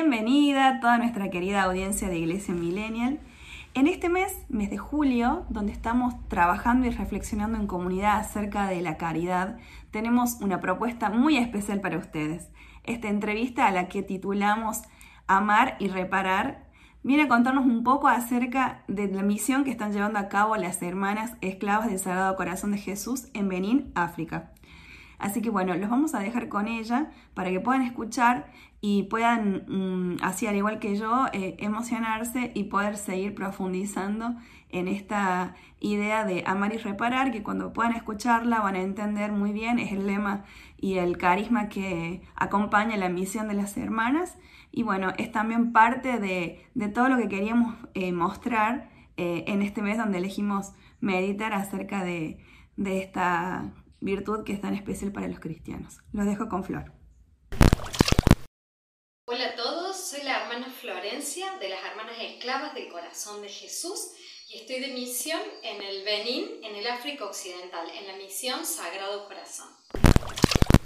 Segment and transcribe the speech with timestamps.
[0.00, 3.20] bienvenida a toda nuestra querida audiencia de Iglesia Millennial.
[3.74, 8.80] En este mes, mes de julio, donde estamos trabajando y reflexionando en comunidad acerca de
[8.80, 9.58] la caridad,
[9.90, 12.48] tenemos una propuesta muy especial para ustedes.
[12.82, 14.80] Esta entrevista a la que titulamos
[15.26, 16.64] Amar y Reparar
[17.02, 20.80] viene a contarnos un poco acerca de la misión que están llevando a cabo las
[20.80, 24.50] hermanas esclavas del Sagrado Corazón de Jesús en Benín, África.
[25.20, 29.64] Así que bueno, los vamos a dejar con ella para que puedan escuchar y puedan,
[29.68, 34.34] mm, así al igual que yo, eh, emocionarse y poder seguir profundizando
[34.70, 39.52] en esta idea de amar y reparar, que cuando puedan escucharla van a entender muy
[39.52, 40.44] bien, es el lema
[40.78, 44.38] y el carisma que acompaña la misión de las hermanas.
[44.72, 49.82] Y bueno, es también parte de, todo lo que queríamos eh, mostrar eh, en este
[49.82, 52.38] mes donde elegimos meditar acerca de,
[52.76, 55.98] de esta virtud que es tan especial para los cristianos.
[56.12, 56.92] Los dejo con Flor.
[59.26, 64.12] Hola a todos, soy la hermana Florencia de las Hermanas Esclavas del Corazón de Jesús
[64.48, 69.26] y estoy de misión en el Benín, en el África Occidental, en la misión Sagrado
[69.28, 69.68] Corazón.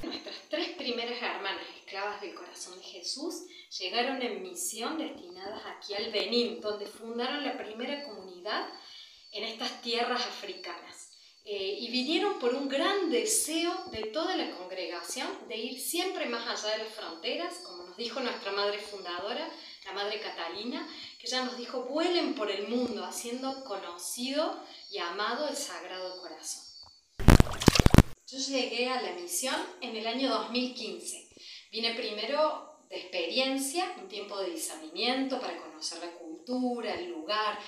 [0.02, 3.46] Nuestras tres primeras hermanas esclavas del Corazón de Jesús
[3.78, 8.68] llegaron en misión destinadas aquí al Benín, donde fundaron la primera comunidad
[9.32, 11.03] en estas tierras africanas.
[11.46, 16.46] Eh, y vinieron por un gran deseo de toda la congregación de ir siempre más
[16.48, 19.46] allá de las fronteras, como nos dijo nuestra madre fundadora,
[19.84, 24.58] la madre Catalina, que ya nos dijo, vuelen por el mundo haciendo conocido
[24.90, 26.64] y amado el Sagrado Corazón.
[28.26, 31.28] Yo llegué a la misión en el año 2015.
[31.70, 37.58] Vine primero de experiencia, un tiempo de discernimiento para conocer la cultura, el lugar,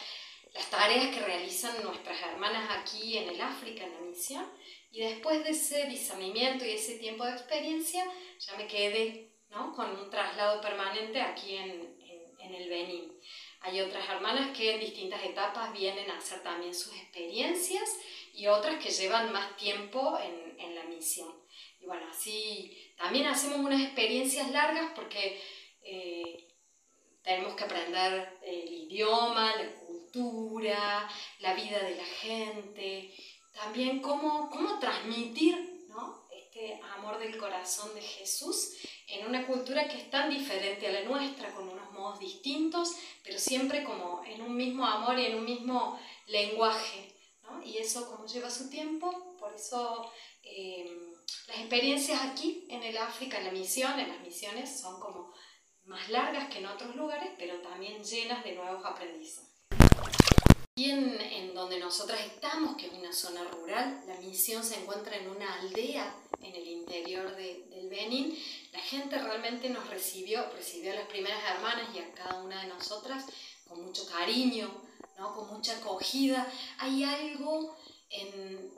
[0.57, 4.51] las tareas que realizan nuestras hermanas aquí en el África, en la misión,
[4.91, 8.05] y después de ese discernimiento y ese tiempo de experiencia,
[8.39, 9.75] ya me quedé ¿no?
[9.75, 11.97] con un traslado permanente aquí en,
[12.39, 13.13] en, el Benín.
[13.61, 17.99] Hay otras hermanas que en distintas etapas vienen a hacer también sus experiencias
[18.33, 21.35] y otras que llevan más tiempo en, en la misión.
[21.81, 25.43] Y bueno, así también hacemos unas experiencias largas porque
[25.83, 26.47] eh,
[27.23, 29.65] tenemos que aprender el idioma, la
[30.17, 33.15] la vida de la gente,
[33.53, 36.27] también cómo, cómo transmitir ¿no?
[36.31, 38.73] este amor del corazón de Jesús
[39.09, 43.39] en una cultura que es tan diferente a la nuestra, con unos modos distintos, pero
[43.39, 47.15] siempre como en un mismo amor y en un mismo lenguaje.
[47.43, 47.63] ¿no?
[47.63, 50.11] Y eso como lleva su tiempo, por eso
[50.43, 50.91] eh,
[51.49, 55.33] las experiencias aquí en el África, en la misión, en las misiones, son como
[55.85, 59.56] más largas que en otros lugares, pero también llenas de nuevos aprendizajes.
[60.79, 65.31] Y en, donde nosotras estamos, que es una zona rural, la misión se encuentra en
[65.31, 68.39] una aldea en el interior del Benin.
[68.73, 72.69] La gente realmente nos recibió, recibió a las primeras hermanas y a cada una de
[72.69, 73.25] nosotras
[73.67, 74.71] con mucho cariño,
[75.17, 75.35] ¿no?
[75.35, 76.47] con mucha acogida.
[76.77, 77.75] Hay algo
[78.11, 78.71] en,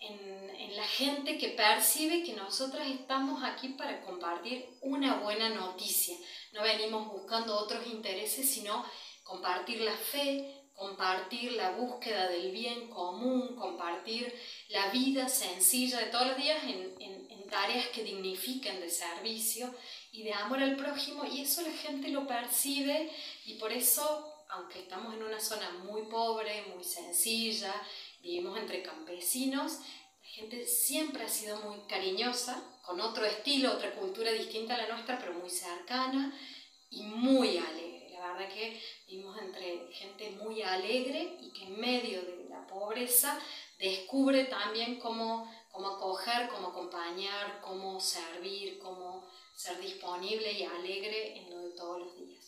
[0.00, 6.14] en, en, la gente que percibe que nosotras estamos aquí para compartir una buena noticia.
[6.52, 8.84] No venimos buscando otros intereses, sino
[9.22, 14.32] compartir la fe, compartir la búsqueda del bien común, compartir
[14.68, 19.74] la vida sencilla de todos los días en, en, tareas que dignifiquen de servicio
[20.12, 23.10] y de amor al prójimo y eso la gente lo percibe
[23.46, 27.74] y por eso, aunque estamos en una zona muy pobre, muy sencilla,
[28.20, 29.78] vivimos entre campesinos,
[30.22, 34.88] la gente siempre ha sido muy cariñosa, con otro estilo, otra cultura distinta a la
[34.88, 36.38] nuestra, pero muy cercana
[36.90, 42.22] y muy alegre la verdad que vivimos entre gente muy alegre y que en medio
[42.22, 43.38] de la pobreza
[43.78, 51.50] descubre también cómo, cómo acoger, cómo acompañar, cómo servir, cómo ser disponible y alegre en
[51.50, 52.46] lo de todos los días.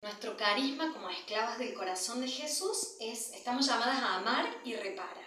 [0.00, 5.26] Nuestro carisma como esclavas del corazón de Jesús es, estamos llamadas a amar y reparar.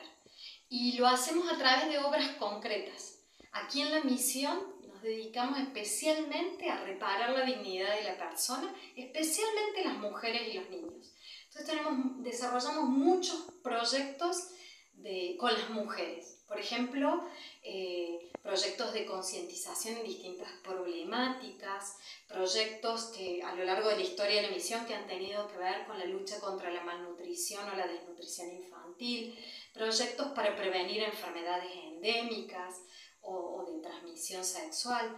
[0.69, 3.19] Y lo hacemos a través de obras concretas.
[3.51, 4.70] Aquí en la misión
[5.01, 11.13] dedicamos especialmente a reparar la dignidad de la persona, especialmente las mujeres y los niños.
[11.47, 14.49] Entonces tenemos, desarrollamos muchos proyectos
[14.93, 16.43] de, con las mujeres.
[16.47, 17.25] Por ejemplo,
[17.63, 21.97] eh, proyectos de concientización en distintas problemáticas,
[22.27, 25.57] proyectos que a lo largo de la historia de la misión que han tenido que
[25.57, 29.37] ver con la lucha contra la malnutrición o la desnutrición infantil,
[29.73, 32.81] proyectos para prevenir enfermedades endémicas,
[33.21, 35.15] o, de transmisión sexual,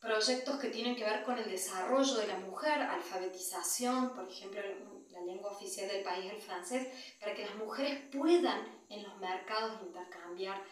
[0.00, 4.60] proyectos que tienen que ver con el desarrollo de la mujer, alfabetización, por ejemplo,
[5.10, 6.88] la lengua oficial del país, el francés,
[7.20, 10.62] para que las mujeres puedan en los mercados intercambiar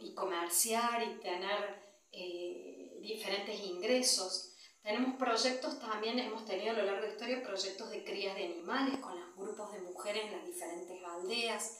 [0.00, 4.54] y comerciar y tener eh, diferentes ingresos.
[4.82, 8.44] Tenemos proyectos también, hemos tenido a lo largo de la historia proyectos de crías de
[8.44, 11.78] animales con los grupos de mujeres en las diferentes aldeas,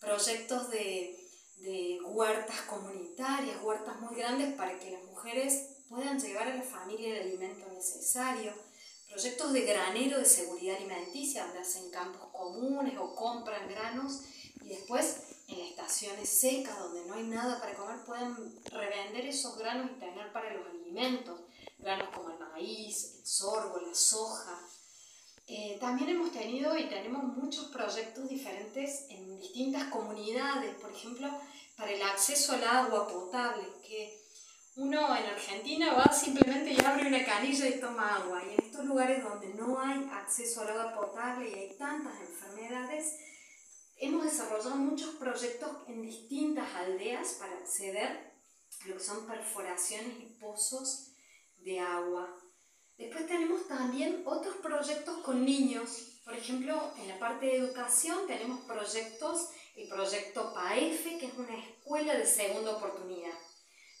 [0.00, 1.25] proyectos de,
[1.58, 7.16] de huertas comunitarias, huertas muy grandes para que las mujeres puedan llevar a la familia
[7.16, 8.52] el alimento necesario,
[9.08, 14.22] proyectos de granero de seguridad alimenticia, donde hacen campos comunes o compran granos
[14.62, 19.90] y después en estaciones secas donde no hay nada para comer pueden revender esos granos
[19.92, 21.40] y tener para los alimentos,
[21.78, 24.60] granos como el maíz, el sorgo, la soja.
[25.48, 31.28] Eh, también hemos tenido y tenemos muchos proyectos diferentes en distintas comunidades, por ejemplo,
[31.76, 34.18] para el acceso al agua potable, que
[34.74, 38.84] uno en Argentina va simplemente y abre una canilla y toma agua, y en estos
[38.84, 43.14] lugares donde no hay acceso al agua potable y hay tantas enfermedades,
[43.98, 48.34] hemos desarrollado muchos proyectos en distintas aldeas para acceder
[48.84, 51.12] a lo que son perforaciones y pozos
[51.58, 52.36] de agua.
[52.98, 56.20] Después tenemos también otros proyectos con niños.
[56.24, 61.58] Por ejemplo, en la parte de educación tenemos proyectos, el proyecto PAEF, que es una
[61.58, 63.34] escuela de segunda oportunidad.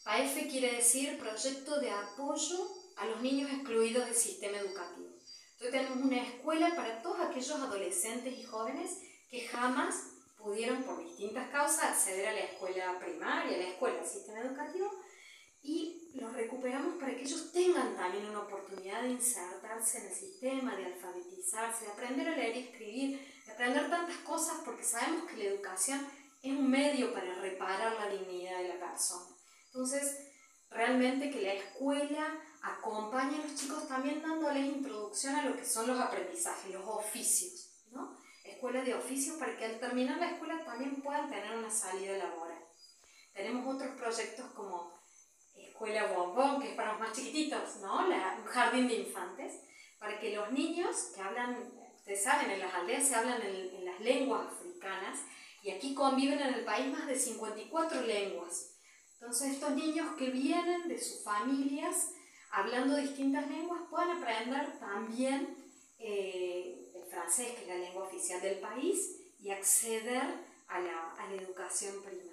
[0.04, 5.08] PAEF quiere decir Proyecto de Apoyo a los Niños Excluidos del Sistema Educativo.
[5.52, 8.98] Entonces tenemos una escuela para todos aquellos adolescentes y jóvenes
[9.30, 9.94] que jamás
[10.38, 14.90] pudieron por distintas causas acceder a la escuela primaria, a la escuela, al sistema educativo,
[15.62, 20.76] y los recuperamos para que ellos tengan también una oportunidad de insertarse en el sistema,
[20.76, 25.36] de alfabetizarse, de aprender a leer y escribir, de aprender tantas cosas, porque sabemos que
[25.36, 26.06] la educación
[26.42, 29.26] es un medio para reparar la dignidad de la persona.
[29.66, 30.28] Entonces,
[30.70, 35.86] realmente que la escuela acompañe a los chicos también dándoles introducción a lo que son
[35.86, 38.16] los aprendizajes, los oficios, ¿no?
[38.56, 42.64] escuela de oficios para que al terminar la escuela también puedan tener una salida laboral.
[43.34, 44.95] Tenemos otros proyectos como
[45.76, 48.06] Escuela Bombón, que es para los más chiquititos, ¿no?
[48.06, 49.60] un jardín de infantes,
[49.98, 53.84] para que los niños que hablan, ustedes saben, en las aldeas se hablan en, en
[53.84, 55.20] las lenguas africanas
[55.62, 58.78] y aquí conviven en el país más de 54 lenguas.
[59.14, 62.12] Entonces estos niños que vienen de sus familias
[62.52, 65.58] hablando distintas lenguas puedan aprender también
[65.98, 70.22] eh, francés, que es la lengua oficial del país, y acceder
[70.68, 72.25] a la, a la educación primaria.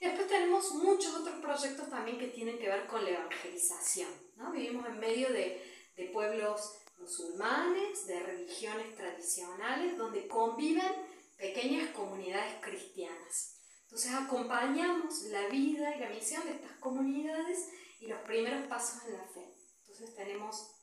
[0.00, 4.10] Después tenemos muchos otros proyectos también que tienen que ver con la evangelización.
[4.36, 4.52] ¿no?
[4.52, 5.62] Vivimos en medio de,
[5.96, 10.92] de pueblos musulmanes, de religiones tradicionales, donde conviven
[11.36, 13.56] pequeñas comunidades cristianas.
[13.84, 19.14] Entonces acompañamos la vida y la misión de estas comunidades y los primeros pasos en
[19.14, 19.54] la fe.
[19.80, 20.74] Entonces tenemos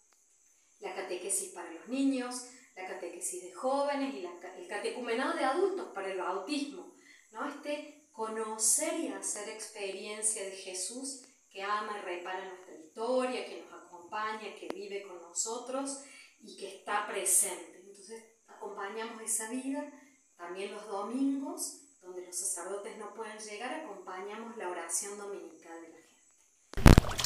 [0.79, 6.11] la catequesis para los niños, la catequesis de jóvenes y el catecumenado de adultos para
[6.11, 6.95] el bautismo,
[7.31, 7.47] ¿no?
[7.47, 13.73] Este conocer y hacer experiencia de Jesús que ama y repara nuestra historia, que nos
[13.83, 16.01] acompaña, que vive con nosotros
[16.39, 17.81] y que está presente.
[17.85, 19.91] Entonces acompañamos esa vida,
[20.37, 25.97] también los domingos, donde los sacerdotes no pueden llegar, acompañamos la oración dominical de la
[25.97, 27.25] gente.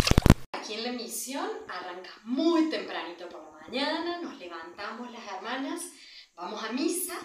[0.54, 5.82] Aquí en la misión arranca muy tempranito por la mañana, nos levantamos las hermanas,
[6.36, 7.16] vamos a misa,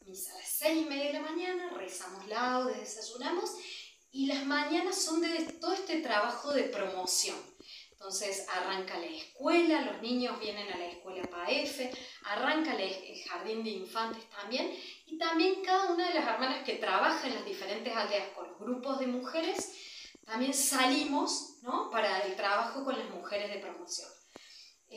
[0.00, 1.70] misa a las seis y media de la mañana,
[2.28, 3.50] laudes, desayunamos
[4.12, 5.28] y las mañanas son de
[5.60, 7.36] todo este trabajo de promoción.
[7.92, 11.92] Entonces arranca la escuela, los niños vienen a la escuela PAEF,
[12.24, 14.72] arranca el jardín de infantes también
[15.06, 18.58] y también cada una de las hermanas que trabaja en las diferentes aldeas con los
[18.58, 19.72] grupos de mujeres,
[20.24, 21.90] también salimos ¿no?
[21.90, 24.08] para el trabajo con las mujeres de promoción.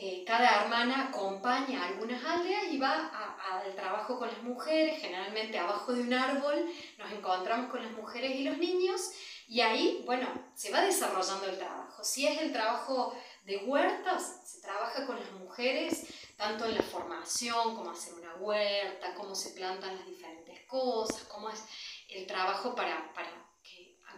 [0.02, 3.10] Eh, cada hermana acompaña a algunas aldeas y va
[3.52, 6.64] al trabajo con las mujeres, generalmente abajo de un árbol,
[6.96, 9.12] nos encontramos con las mujeres y los niños.
[9.46, 12.02] Y ahí, bueno, se va desarrollando el trabajo.
[12.02, 13.14] Si es el trabajo
[13.44, 16.06] de huertas, se trabaja con las mujeres,
[16.38, 21.50] tanto en la formación, cómo hacer una huerta, cómo se plantan las diferentes cosas, cómo
[21.50, 21.62] es
[22.08, 23.28] el trabajo para, para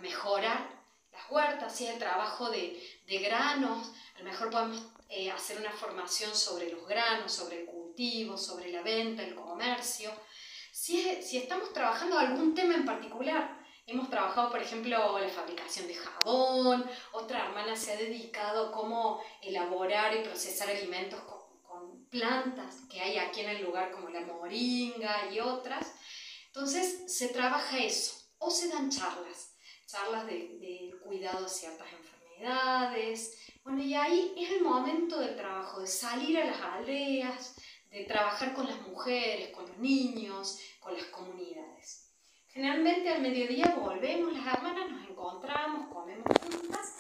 [0.00, 5.30] mejorar las huertas, si es el trabajo de, de granos, a lo mejor podemos eh,
[5.30, 10.10] hacer una formación sobre los granos, sobre el cultivo, sobre la venta, el comercio.
[10.72, 16.90] Si, estamos trabajando algún tema en particular, hemos trabajado, por ejemplo, la fabricación de jabón,
[17.12, 21.42] otra hermana se ha dedicado a cómo elaborar y procesar alimentos con,
[22.08, 25.94] plantas que hay aquí en el lugar, como la moringa y otras.
[26.46, 33.82] Entonces, se trabaja eso, o se dan charlas, charlas de cuidado de ciertas enfermedades, bueno,
[33.82, 37.54] y ahí es el momento del trabajo, de salir a las aldeas,
[37.90, 42.10] de trabajar con las mujeres, con los niños, con las comunidades.
[42.48, 46.96] Generalmente al mediodía volvemos las hermanas, nos encontramos, comemos juntas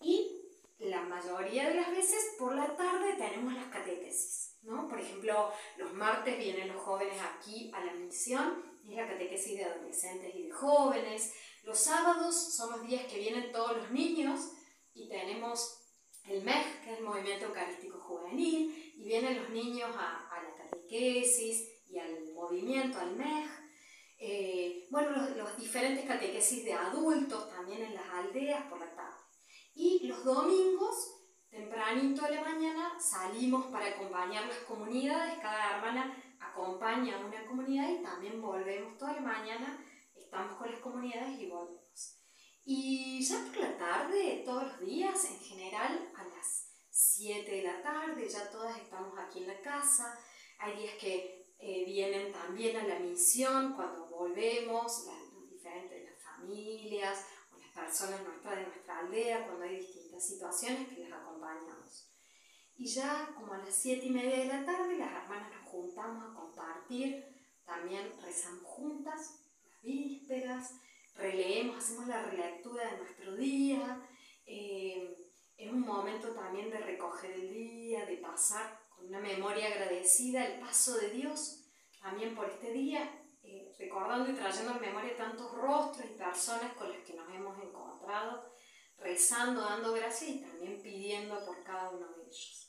[0.00, 0.42] y
[0.78, 4.86] la mayoría de las veces por la tarde tenemos las catequesis, ¿no?
[4.88, 9.64] Por ejemplo, los martes vienen los jóvenes aquí a la misión, es la catequesis de
[9.64, 11.34] adolescentes y de jóvenes.
[11.64, 14.52] Los sábados son los días que vienen todos los niños
[14.94, 15.85] y tenemos
[16.28, 21.86] el MEG, que es el Movimiento Eucarístico Juvenil, y vienen los niños a, la catequesis
[21.88, 23.48] y al movimiento, al MEG.
[24.18, 29.16] Eh, bueno, los, los diferentes catequesis de adultos también en las aldeas por la tarde.
[29.74, 30.94] Y los domingos,
[31.50, 35.38] tempranito a la mañana, salimos para acompañar las comunidades.
[35.38, 39.84] Cada hermana acompaña a una comunidad y también volvemos toda la mañana.
[40.14, 41.85] Estamos con las comunidades y volvemos.
[42.68, 47.80] Y ya por la tarde, todos los días, en general, a las 7 de la
[47.80, 50.18] tarde, ya todas estamos aquí en la casa.
[50.58, 57.24] Hay días que eh, vienen también a la misión cuando volvemos, las, diferentes las familias
[57.76, 62.08] personas nuestras de nuestra aldea, cuando hay distintas situaciones que les acompañamos.
[62.76, 66.24] Y ya como a las siete y media de la tarde las hermanas nos juntamos
[66.24, 67.24] a compartir,
[67.64, 70.72] también rezamos juntas las vísperas,
[71.16, 74.00] releemos, hacemos la relectura de nuestro día,
[74.46, 75.16] eh,
[75.56, 80.60] es un momento también de recoger el día, de pasar con una memoria agradecida el
[80.60, 81.64] paso de Dios
[82.00, 83.10] también por este día
[83.78, 88.52] recordando y trayendo en memoria tantos rostros y personas con las que nos hemos encontrado,
[88.98, 92.68] rezando, dando gracias y también pidiendo por cada uno de ellos.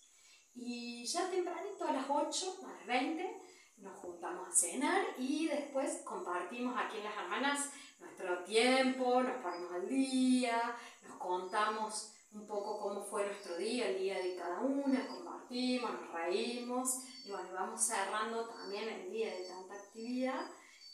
[0.54, 3.42] Y ya tempranito a las 8, a las 20,
[3.78, 9.72] nos juntamos a cenar y después compartimos aquí en las hermanas nuestro tiempo, nos ponemos
[9.74, 15.08] al día, nos contamos un poco cómo fue nuestro día, el día de cada una,
[15.08, 16.90] compartimos, nos reímos
[17.26, 20.50] y bueno, vamos cerrando también el día de tanta actividad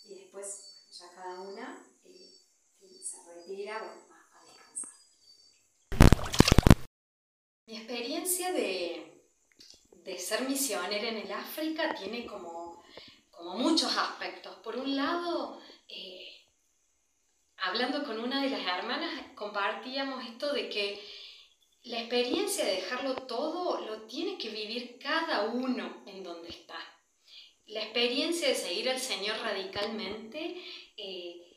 [0.06, 2.44] y después ya cada una eh,
[2.82, 4.90] se retira a, descansar.
[7.66, 9.28] Mi experiencia de,
[10.04, 12.84] de, ser misionera en el África tiene como,
[13.32, 14.56] como muchos aspectos.
[14.58, 16.33] Por un lado, eh,
[17.63, 21.03] hablando con una de las hermanas, compartíamos esto de que
[21.84, 26.77] la experiencia de dejarlo todo lo tiene que vivir cada uno en donde está
[27.67, 30.62] la experiencia de seguir al Señor radicalmente
[30.98, 31.50] eh,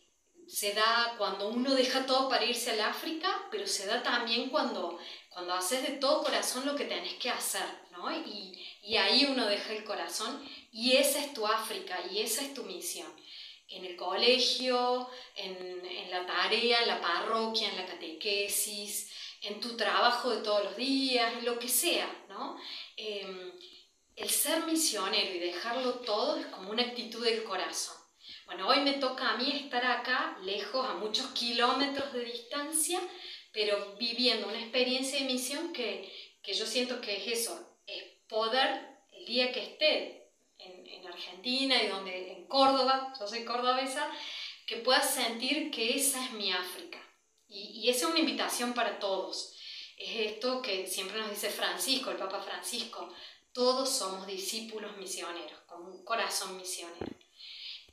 [0.47, 4.99] se da cuando uno deja todo para irse al África, pero se da también cuando,
[5.29, 8.11] cuando haces de todo corazón lo que tenés que hacer, ¿no?
[8.13, 12.55] Y, y ahí uno deja el corazón y esa es tu África y esa es
[12.55, 13.13] tu misión.
[13.69, 19.77] En el colegio, en, en la tarea, en la parroquia, en la catequesis, en tu
[19.77, 22.59] trabajo de todos los días, en lo que sea, ¿no?
[22.97, 23.53] Em,
[24.17, 27.97] el ser misionero y dejarlo todo es como una actitud del corazón.
[28.47, 33.01] Bueno, hoy me toca a mí estar acá, lejos, a muchos kilómetros de distancia,
[33.53, 36.13] pero viviendo una experiencia de misión que,
[36.45, 40.26] yo siento que es eso, es poder, el día que esté
[40.67, 44.11] en, Argentina y donde, en Córdoba, yo soy cordobesa,
[44.67, 46.99] que pueda sentir que esa es mi África.
[47.49, 49.57] Y, y esa es una invitación para todos.
[49.97, 53.15] Es esto que siempre nos dice Francisco, el Papa Francisco,
[53.53, 57.17] todos somos discípulos misioneros, con un corazón misionero.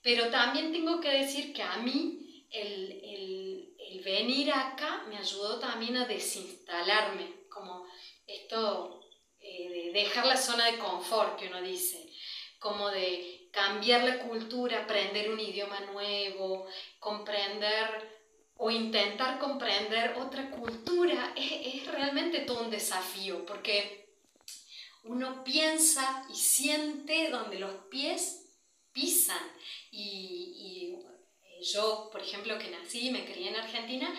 [0.01, 6.05] Pero también tengo que decir que a mí el, venir acá me ayudó también a
[6.05, 7.85] desinstalarme, como
[8.27, 8.99] esto
[9.39, 12.11] eh, de dejar la zona de confort que uno dice,
[12.63, 16.65] como de cambiar la cultura, aprender un idioma nuevo,
[16.97, 18.23] comprender
[18.55, 24.15] o intentar comprender otra cultura, es, es realmente todo un desafío, porque
[25.03, 28.45] uno piensa y siente donde los pies
[28.93, 29.45] pisan.
[29.91, 30.95] Y,
[31.41, 34.09] eh, yo, por ejemplo, que nací y me crié en Argentina,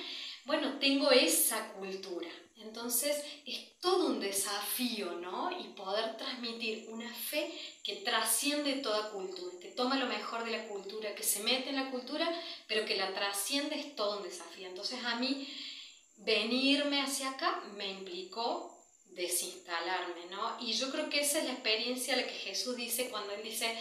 [0.44, 2.28] bueno, tengo esa cultura.
[2.64, 5.50] Entonces es todo un desafío, ¿no?
[5.60, 7.52] Y poder transmitir una fe
[7.82, 11.76] que trasciende toda cultura, que toma lo mejor de la cultura, que se mete en
[11.76, 12.28] la cultura,
[12.66, 14.66] pero que la trasciende es todo un desafío.
[14.68, 15.48] Entonces a mí
[16.16, 18.74] venirme hacia acá me implicó
[19.10, 20.56] desinstalarme, ¿no?
[20.60, 23.78] Y yo creo que esa es la experiencia la que Jesús dice cuando Él dice,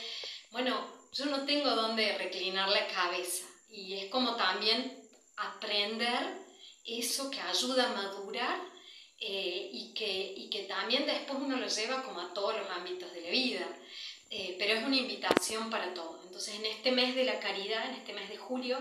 [0.51, 3.45] bueno, yo no tengo dónde reclinar la cabeza.
[3.69, 6.37] Y es como también aprender
[6.85, 8.72] eso que ayuda a madurar
[9.25, 13.13] eh, y, que, y que también después uno lo lleva como a todos los ámbitos
[13.13, 13.65] de la vida.
[14.29, 16.19] Eh, pero es una invitación para todo.
[16.25, 18.77] Entonces, en este mes de la caridad, en este mes de julio,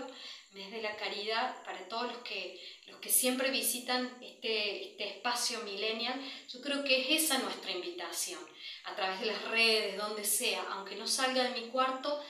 [0.51, 5.59] mes de la caridad, para todos los que los que siempre visitan este, este espacio
[5.61, 6.19] millennial,
[6.49, 8.39] yo creo que es esa nuestra invitación,
[8.83, 12.21] a través de las redes, donde sea, aunque no salga de mi cuarto,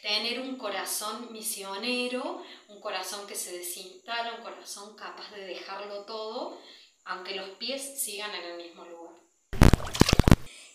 [0.00, 6.58] tener un corazón misionero, un corazón que se desinstala, un corazón capaz de dejarlo todo
[7.04, 9.14] aunque los pies sigan en el mismo lugar.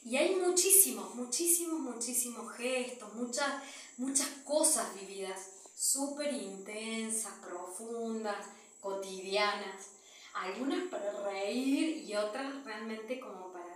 [0.03, 3.63] Y hay muchísimos, muchísimos, muchísimos gestos, muchas,
[3.97, 5.39] muchas cosas vividas,
[5.75, 8.45] súper intensas, profundas,
[8.79, 9.91] cotidianas.
[10.33, 13.75] Algunas para reír y otras realmente como para,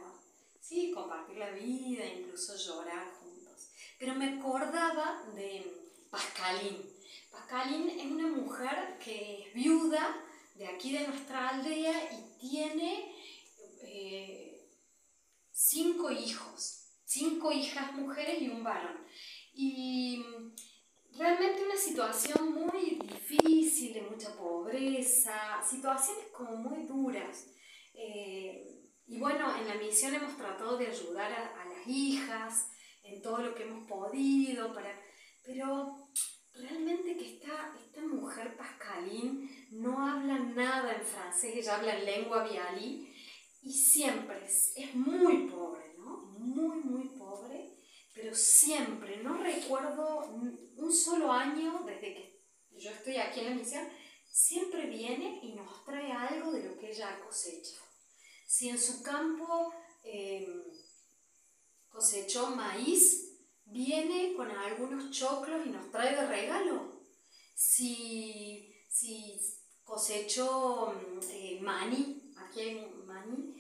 [0.62, 3.69] sí, compartir la vida, incluso llorar juntos.
[4.00, 6.86] Pero me acordaba de Pascaline.
[7.31, 10.15] Pascaline es una mujer que es viuda
[10.55, 13.15] de aquí de nuestra aldea y tiene
[13.83, 14.69] eh,
[15.51, 19.05] cinco hijos, cinco hijas mujeres y un varón.
[19.53, 20.24] Y
[21.17, 27.48] realmente una situación muy difícil, de mucha pobreza, situaciones como muy duras.
[27.93, 32.69] Eh, y bueno, en la misión hemos tratado de ayudar a, las hijas
[33.03, 34.98] en todo lo que hemos podido, para,
[35.43, 36.07] pero
[36.55, 42.43] realmente que esta, esta mujer Pascaline no habla nada en francés, ella habla en lengua
[42.43, 43.13] vialí
[43.62, 46.17] y siempre es, muy pobre, ¿no?
[46.38, 47.72] Muy, muy pobre,
[48.13, 50.27] pero siempre, no recuerdo
[50.75, 52.33] un solo año desde que
[52.77, 53.88] yo estoy aquí en la misión,
[54.29, 57.86] siempre viene y nos trae algo de lo que ella ha cosechado.
[58.45, 60.63] Si en su campo em,
[61.89, 63.32] cosechó maíz,
[63.65, 67.01] viene con algunos choclos y nos trae de regalo.
[67.55, 69.39] Si, si
[69.84, 73.55] cosechó mm, eh, maní, aquí hay maní,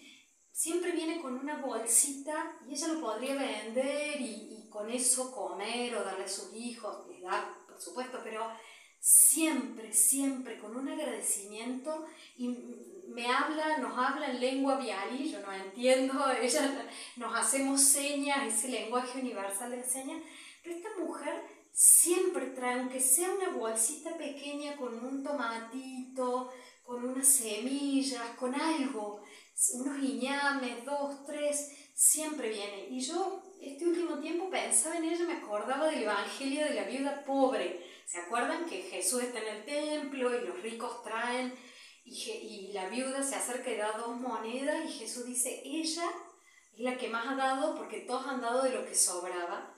[0.51, 6.03] siempre viene con una bolsita y ella lo podría vender y, con eso comer o
[6.03, 8.49] darle a sus hijos, les da, por supuesto, pero
[9.05, 12.05] siempre, siempre con un agradecimiento
[12.37, 12.47] y
[13.09, 18.69] me habla, nos habla en lengua viali, yo no entiendo, ella nos hacemos señas, ese
[18.69, 20.23] lenguaje universal de señas,
[20.63, 21.43] pero esta mujer
[21.73, 26.49] siempre trae, aunque sea una bolsita pequeña con un tomatito,
[26.81, 29.21] con unas semillas, con algo,
[29.73, 32.87] unos iñames, dos, tres, siempre viene.
[32.89, 37.25] Y yo este último tiempo pensaba en ella, me acordaba del Evangelio de la viuda
[37.25, 37.92] pobre.
[38.13, 41.51] ¿Se acuerdan que Jesús está en el templo y los ricos traen
[42.05, 46.07] y, la viuda se acerca y da dos monedas y Jesús dice, ella
[46.73, 49.75] es la que más ha dado porque todos han dado de lo que sobraba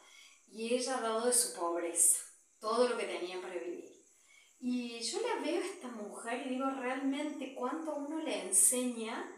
[0.52, 2.26] y ella ha dado de su pobreza,
[2.60, 4.04] todo lo que tenía para vivir.
[4.60, 9.34] Y yo la veo a esta mujer y digo realmente cuánto a uno le enseña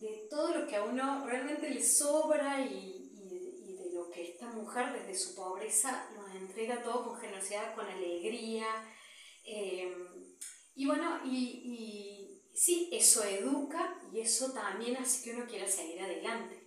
[0.00, 4.48] de todo lo que a uno realmente le sobra y, y, de lo que esta
[4.48, 8.66] mujer desde su pobreza nos entrega todo con generosidad, con alegría.
[9.44, 9.94] Eh,
[10.74, 16.00] y bueno, y, y sí, eso educa y eso también hace que uno quiera seguir
[16.00, 16.66] adelante.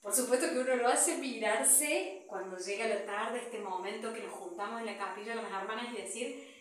[0.00, 4.34] Por supuesto que uno lo hace mirarse cuando llega la tarde, este momento que nos
[4.34, 6.54] juntamos en la capilla con las hermanas y decir,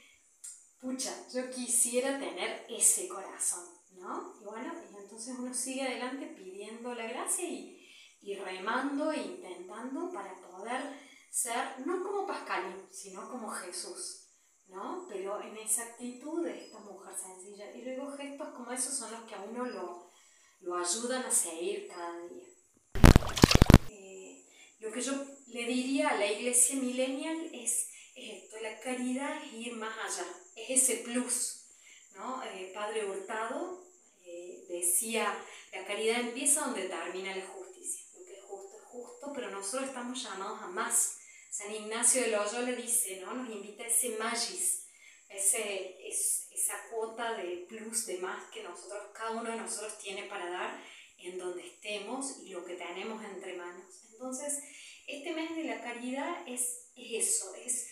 [0.79, 3.65] pucha, yo quisiera tener ese corazón,
[3.97, 4.35] ¿no?
[4.39, 7.85] Y bueno, y entonces uno sigue adelante pidiendo la gracia y,
[8.21, 10.81] y remando e intentando para poder
[11.33, 14.27] ser, no como Pascal, sino como Jesús,
[14.67, 15.07] ¿no?
[15.09, 17.71] Pero en esa actitud de esta mujer sencilla.
[17.71, 20.11] Y luego gestos como esos son los que a uno lo,
[20.59, 22.53] lo ayudan a seguir cada día.
[24.79, 25.13] Lo que yo
[25.47, 30.83] le diría a la iglesia millennial es, esto, la caridad es ir más allá, es
[30.83, 31.69] ese plus.
[32.15, 32.43] ¿no?
[32.43, 33.81] Eh, Padre Hurtado
[34.25, 35.33] eh, decía,
[35.71, 38.05] la caridad empieza donde termina la justicia.
[38.13, 41.17] Lo que es justo es justo, pero nosotros estamos llamados a más.
[41.53, 43.35] San Ignacio de Loyola dice, ¿no?
[43.35, 44.87] nos invita a ese magis,
[45.29, 50.49] ese, esa cuota de plus, de más que nosotros, cada uno de nosotros tiene para
[50.49, 50.83] dar
[51.19, 53.85] en donde estemos y lo que tenemos entre manos.
[54.11, 54.63] Entonces,
[55.05, 57.87] este mes de la caridad es eso, es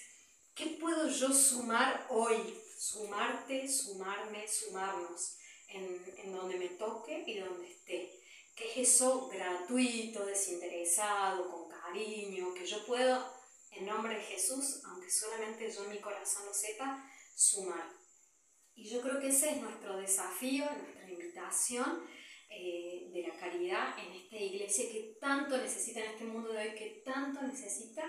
[0.55, 7.69] qué puedo yo sumar hoy, sumarte, sumarme, sumarnos en, en donde me toque y donde
[7.69, 8.11] esté.
[8.55, 13.40] ¿Qué es eso gratuito, desinteresado, con cariño, que yo puedo,
[13.71, 17.91] en nombre de Jesús, aunque solamente yo en mi corazón lo sepa, sumar?
[18.75, 22.03] Y yo creo que ese es nuestro desafío, nuestra invitación
[22.49, 26.75] eh, de la caridad en esta iglesia que tanto necesita en este mundo de hoy,
[26.75, 28.03] que tanto necesita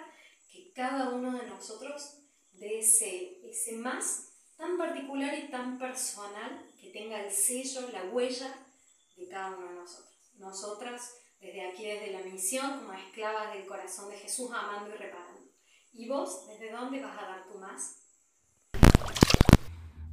[0.50, 2.18] que cada uno de nosotros
[2.52, 8.66] de ese, ese más tan particular y tan personal que tenga el sello, la huella
[9.16, 10.12] de cada uno de nosotros.
[10.38, 15.31] Nosotras, desde aquí, desde la misión, como esclavas del corazón de Jesús, amando y reparando.
[15.94, 17.98] ¿Y vos, desde dónde vas a dar tu más?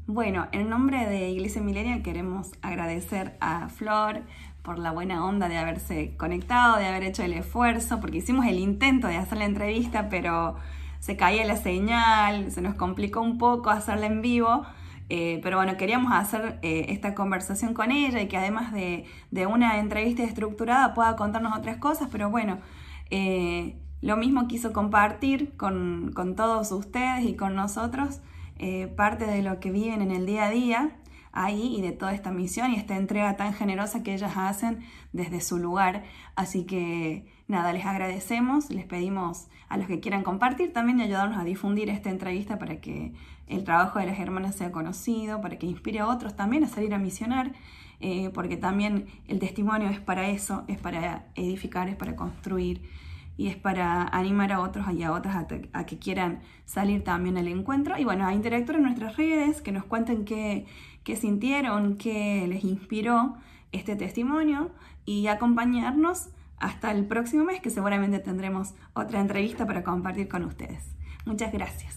[0.08, 4.24] Bueno, en nombre de Iglesia Millennial queremos agradecer a Flor
[4.62, 8.60] por la buena onda de haberse conectado, de haber hecho el esfuerzo, porque hicimos el
[8.60, 10.58] intento de hacer la entrevista, pero
[11.00, 14.66] se caía la señal, se nos complicó un poco hacerla en vivo.
[15.08, 19.08] Eh, pero bueno, queríamos hacer eh, esta conversación con ella y que además de,
[19.48, 22.60] una entrevista estructurada pueda contarnos otras cosas, pero bueno,
[23.12, 28.22] eh, lo mismo quiso compartir con, todos ustedes y con nosotros
[28.98, 30.92] parte de lo que viven en el día a día
[31.32, 34.80] ahí y de toda esta misión y esta entrega tan generosa que ellas hacen
[35.14, 36.04] desde su lugar.
[36.36, 41.38] Así que nada, les agradecemos, les pedimos a los que quieran compartir también y ayudarnos
[41.38, 43.14] a difundir esta entrevista para que
[43.48, 46.94] el trabajo de las hermanas sea conocido, para que inspire a otros también a salir
[46.94, 47.54] a misionar,
[48.00, 52.82] eh, porque también el testimonio es para eso, es para edificar, es para construir
[53.40, 57.48] y es para animar a otros y a otras a, que quieran salir también al
[57.48, 57.98] encuentro.
[57.98, 60.66] Y bueno, a interactuar en nuestras redes, que nos cuenten qué,
[61.06, 63.38] qué sintieron, qué les inspiró
[63.72, 64.72] este testimonio
[65.06, 70.84] y acompañarnos hasta el próximo mes que seguramente tendremos otra entrevista para compartir con ustedes.
[71.26, 71.96] Muchas gracias.